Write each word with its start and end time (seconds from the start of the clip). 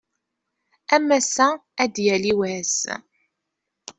Am 0.95 1.07
ass-a 1.17 1.47
ad 1.83 1.91
d-yali 1.95 2.33
wass. 2.39 2.77